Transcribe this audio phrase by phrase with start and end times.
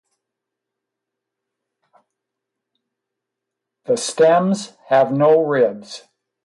[3.83, 6.05] The stems have no ribs.